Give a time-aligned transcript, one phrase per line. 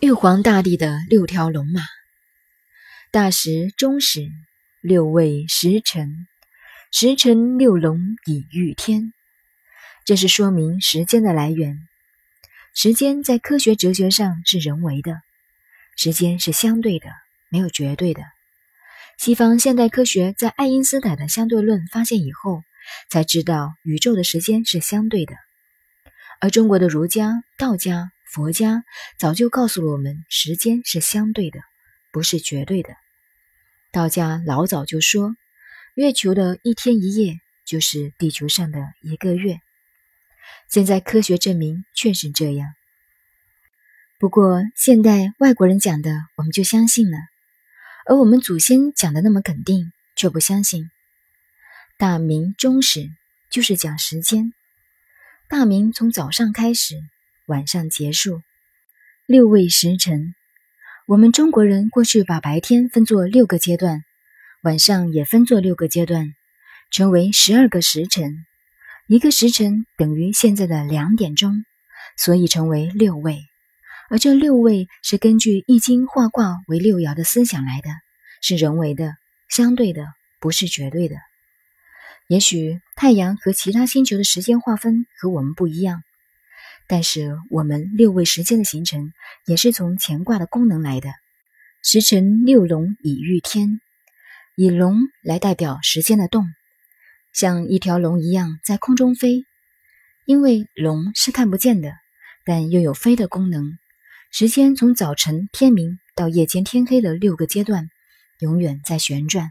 [0.00, 1.80] 玉皇大帝的六条龙马，
[3.10, 4.28] 大时、中时，
[4.82, 6.26] 六位时辰，
[6.92, 9.14] 时辰六龙以御天。
[10.04, 11.78] 这是说明时间的来源。
[12.74, 15.22] 时间在科学哲学上是人为的，
[15.96, 17.08] 时间是相对的，
[17.48, 18.20] 没有绝对的。
[19.16, 22.62] 西方现代科学在爱因斯坦的相对论发现以后，
[23.08, 25.32] 才知道宇宙的时间是相对的，
[26.42, 28.10] 而中国的儒家、道家。
[28.30, 28.84] 佛家
[29.18, 31.60] 早就告诉了我们，时间是相对的，
[32.12, 32.90] 不是绝对的。
[33.92, 35.34] 道家老早就说，
[35.94, 39.60] 月球的一天一夜就是地球上的一个月。
[40.68, 42.68] 现在科学证明确实这样。
[44.18, 47.18] 不过现代外国人讲的，我们就相信了，
[48.06, 50.90] 而我们祖先讲的那么肯定，却不相信。
[51.96, 53.08] 大明中时
[53.50, 54.52] 就是讲时间，
[55.48, 57.00] 大明从早上开始。
[57.46, 58.42] 晚上结束，
[59.24, 60.34] 六位时辰。
[61.06, 64.02] 我们中国人过去把白天分作六个阶段，
[64.64, 66.34] 晚上也分作六个阶段，
[66.90, 68.44] 成为十二个时辰。
[69.06, 71.64] 一个时辰等于现在的两点钟，
[72.16, 73.38] 所以成为六位。
[74.10, 77.90] 而这六位是根据《易经》画卦为六爻的思想来的，
[78.42, 79.14] 是人为的、
[79.48, 80.04] 相对的，
[80.40, 81.14] 不是绝对的。
[82.26, 86.02] 也许太阳和其他星球的时间划分和我们不一样。
[86.88, 89.12] 但是我们六位时间的形成
[89.46, 91.10] 也是从乾卦的功能来的。
[91.82, 93.80] 时辰六龙以御天，
[94.56, 96.44] 以龙来代表时间的动，
[97.32, 99.44] 像一条龙一样在空中飞。
[100.24, 101.92] 因为龙是看不见的，
[102.44, 103.78] 但又有飞的功能。
[104.32, 107.88] 时间从早晨天明到夜间天黑的六个阶段，
[108.40, 109.50] 永远在旋转，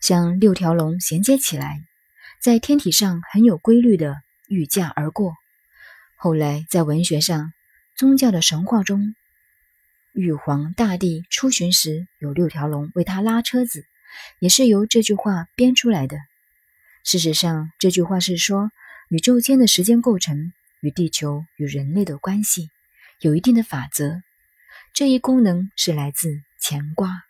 [0.00, 1.80] 像六条龙衔接起来，
[2.42, 4.16] 在天体上很有规律的
[4.48, 5.32] 御驾而过。
[6.26, 7.52] 后来，在文学上、
[7.94, 9.14] 宗教的神话中，
[10.12, 13.84] 玉皇大帝出巡时有六条龙为他拉车子，
[14.40, 16.18] 也是由这句话编出来的。
[17.04, 18.72] 事实上，这句话是说
[19.08, 22.70] 宇宙间的时间构成与地球与人类的关系
[23.20, 24.20] 有一定的法则，
[24.92, 27.25] 这一功能是来自乾卦。